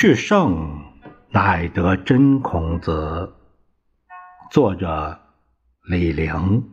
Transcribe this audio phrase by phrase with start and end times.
[0.00, 0.80] 是圣
[1.30, 3.32] 乃得真孔子。
[4.48, 5.18] 作者
[5.90, 6.70] 李陵，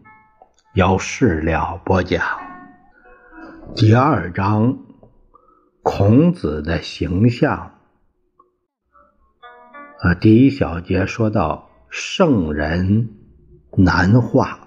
[0.76, 2.24] 由事了播讲。
[3.76, 4.78] 第二章，
[5.82, 7.72] 孔子的形象。
[10.04, 13.10] 呃，第一小节说到圣人
[13.76, 14.65] 难化。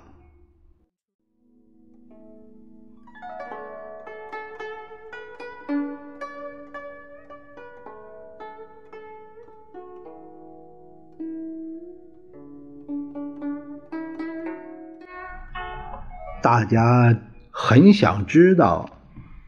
[16.50, 17.14] 大家
[17.50, 18.88] 很想知道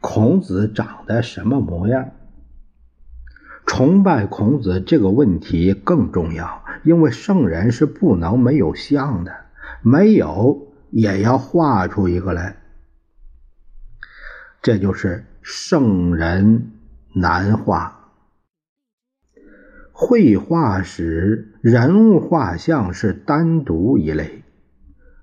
[0.01, 2.11] 孔子长得什么模样。
[3.65, 9.33] 崇拜孔子这个问题更重要，因为圣人是不能没有像的，
[9.81, 12.57] 没有也要画出一个来。
[14.61, 16.71] 这就是圣人
[17.15, 18.11] 难画。
[19.91, 24.40] 绘画时人物画像是单独一类。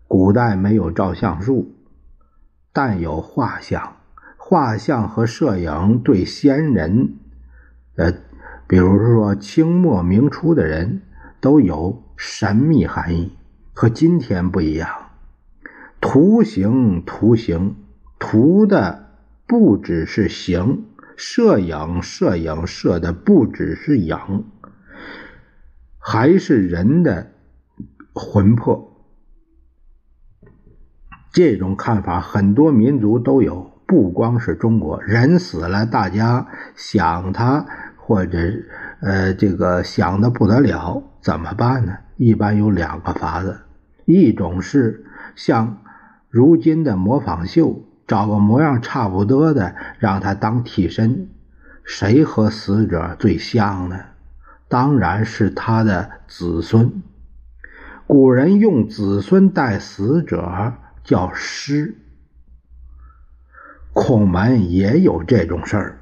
[0.09, 1.77] 古代没有照相术，
[2.73, 3.95] 但有画像。
[4.37, 7.17] 画像和摄影对先人，
[7.97, 8.15] 呃，
[8.67, 11.03] 比如说清末明初的人，
[11.39, 13.37] 都有神秘含义，
[13.75, 14.89] 和今天不一样。
[16.01, 17.77] 图形，图形，
[18.19, 19.11] 图的
[19.47, 20.79] 不只是形；
[21.15, 24.47] 摄影，摄影，摄的不只是影，
[25.99, 27.33] 还是人的
[28.15, 28.88] 魂魄。
[31.31, 35.03] 这种看法很多民族都有，不光是中国。
[35.03, 38.39] 人死了，大家想他，或者
[39.01, 41.99] 呃，这个想的不得了，怎么办呢？
[42.17, 43.61] 一般有两个法子，
[44.07, 45.05] 一种是
[45.37, 45.79] 像
[46.31, 51.29] 如今的模仿秀，找个模样差不多的让他当替身。
[51.85, 53.97] 谁和死者最像呢？
[54.69, 57.03] 当然是他的子孙。
[58.07, 60.73] 古人用子孙代死者。
[61.09, 61.97] 叫师，
[63.95, 66.01] 孔门也有这种事儿。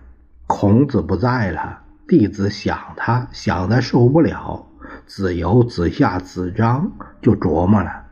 [0.48, 4.66] 孔子不在了，弟子想他，想的受不了。
[5.06, 6.90] 子游、子夏、子张
[7.22, 8.06] 就琢磨了：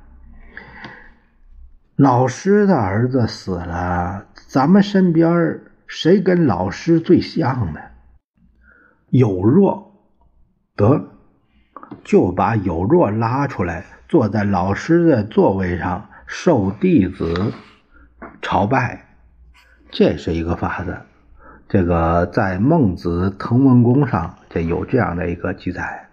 [1.96, 7.80] 老师的儿子死了，咱们身边谁跟老师最像呢？
[9.10, 10.00] 有若，
[10.76, 11.08] 得
[12.04, 16.10] 就把有若拉出来，坐在老师的座位上。
[16.26, 17.52] 受弟子
[18.40, 19.16] 朝拜，
[19.90, 21.02] 这是一个法子。
[21.68, 26.08] 这个在《孟子滕文公》上，这有这样的一个记载。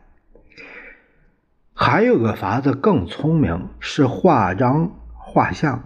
[1.73, 5.83] 还有个法子更聪明，是画张画像，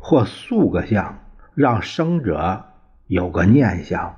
[0.00, 1.18] 或塑个像，
[1.54, 2.66] 让生者
[3.06, 4.16] 有个念想。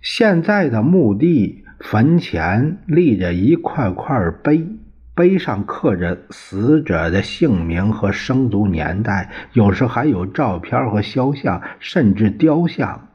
[0.00, 4.66] 现在的墓地坟前立着一块块碑。
[5.14, 13.08] 碑上刻着死者的姓名和生卒年代，有时还有照片和肖像，甚至雕像。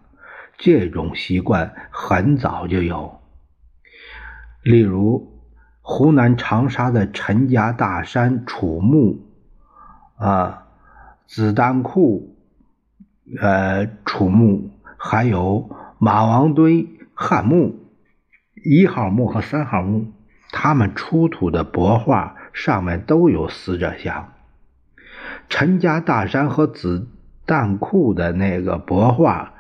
[0.58, 3.20] 这种习惯很早就有。
[4.64, 5.42] 例如，
[5.82, 9.20] 湖南长沙的陈家大山楚墓，
[10.18, 10.68] 啊，
[11.28, 12.38] 子丹库，
[13.42, 15.70] 呃，楚墓，还有
[16.00, 17.76] 马王堆汉墓，
[18.64, 20.14] 一号墓和三号墓。
[20.58, 24.32] 他们出土的帛画上面都有死者像。
[25.50, 27.10] 陈家大山和子
[27.46, 29.52] 弹库的那个帛画，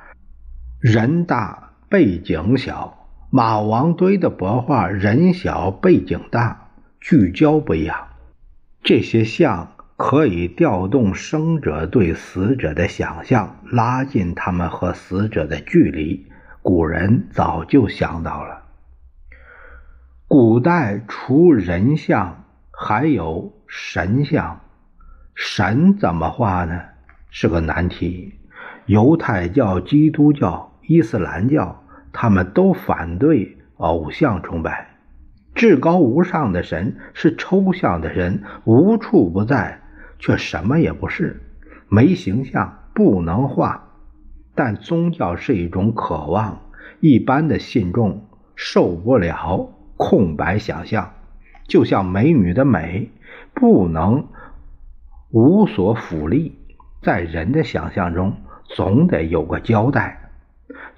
[0.79, 2.95] 人大背景小；
[3.29, 6.69] 马王堆的帛画人小背景大，
[7.01, 8.07] 聚焦不一样。
[8.81, 16.25] 这些像可以调动生者对死者的想象，拉近他们和死者的距离。
[16.61, 18.64] 古人早就想到了。
[20.27, 24.59] 古代除人像，还有神像。
[25.35, 26.81] 神怎么画呢？
[27.29, 28.33] 是个难题。
[28.87, 34.95] 犹太教、基督教、伊斯兰教，他们都反对偶像崇拜。
[35.53, 39.79] 至高无上的神是抽象的神，无处不在，
[40.17, 41.39] 却什么也不是，
[41.87, 43.89] 没形象，不能画。
[44.55, 46.61] 但宗教是一种渴望，
[46.99, 49.69] 一般的信众受不了。
[49.97, 51.13] 空白想象，
[51.67, 53.11] 就像美女的美
[53.53, 54.27] 不能
[55.31, 56.57] 无所俯立，
[57.01, 60.21] 在人的想象中总得有个交代。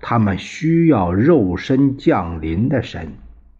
[0.02, 3.14] 他们需要肉身降临的神，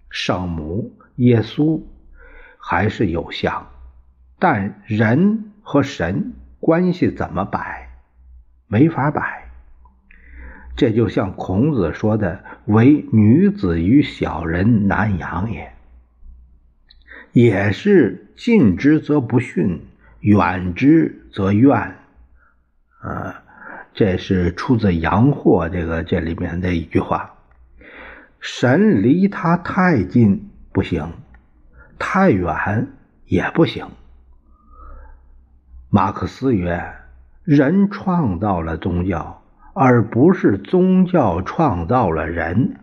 [0.10, 1.82] 圣母、耶稣
[2.58, 3.68] 还是有像，
[4.40, 7.90] 但人和神关系怎么摆？
[8.68, 9.47] 没法摆。
[10.78, 15.74] 这就像孔子说的：“唯女子与小人难养也。”
[17.34, 19.82] 也是近之则不逊，
[20.20, 21.96] 远之则怨。
[23.00, 23.44] 啊，
[23.94, 27.34] 这是出自杨货这个这里面的一句话。
[28.40, 31.12] 神离他太近不行，
[31.98, 32.88] 太远
[33.26, 33.88] 也不行。
[35.90, 36.94] 马克思曰
[37.44, 39.42] ：“人创造了宗教。”
[39.80, 42.80] 而不是宗教创造了人，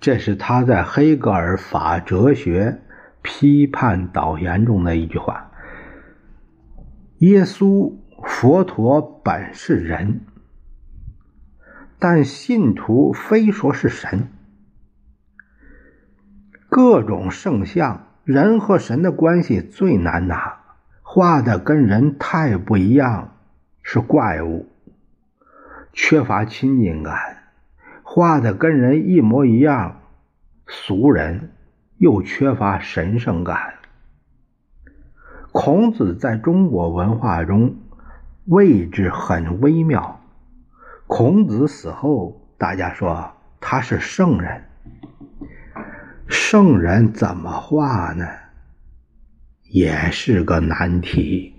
[0.00, 2.82] 这是他在黑格尔法哲学
[3.22, 5.52] 批判导言中的一句话。
[7.18, 7.92] 耶稣、
[8.24, 10.22] 佛陀本是人，
[12.00, 14.26] 但信徒非说是神。
[16.68, 20.62] 各种圣像，人和神的关系最难拿，
[21.02, 23.36] 画的跟人太不一样，
[23.84, 24.71] 是怪物。
[25.92, 27.14] 缺乏亲近感，
[28.02, 30.00] 画的跟人一模一样，
[30.66, 31.52] 俗人
[31.98, 33.74] 又缺乏神圣感。
[35.52, 37.76] 孔子在中国文化中
[38.46, 40.20] 位置很微妙。
[41.06, 43.30] 孔子死后，大家说
[43.60, 44.64] 他是圣人，
[46.26, 48.26] 圣人怎么画呢？
[49.64, 51.51] 也是个难题。